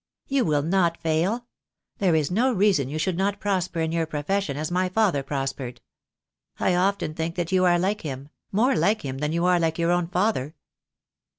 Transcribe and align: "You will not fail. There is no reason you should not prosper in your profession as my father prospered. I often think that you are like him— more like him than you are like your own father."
"You 0.25 0.45
will 0.45 0.63
not 0.63 0.97
fail. 0.99 1.45
There 1.99 2.15
is 2.15 2.31
no 2.31 2.51
reason 2.51 2.89
you 2.89 2.97
should 2.97 3.19
not 3.19 3.39
prosper 3.39 3.81
in 3.81 3.91
your 3.91 4.07
profession 4.07 4.57
as 4.57 4.71
my 4.71 4.89
father 4.89 5.21
prospered. 5.21 5.79
I 6.59 6.73
often 6.73 7.13
think 7.13 7.35
that 7.35 7.51
you 7.51 7.65
are 7.65 7.77
like 7.77 8.01
him— 8.01 8.29
more 8.51 8.75
like 8.75 9.03
him 9.03 9.19
than 9.19 9.31
you 9.31 9.45
are 9.45 9.59
like 9.59 9.77
your 9.77 9.91
own 9.91 10.07
father." 10.07 10.55